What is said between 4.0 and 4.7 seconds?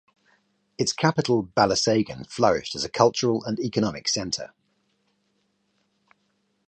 centre.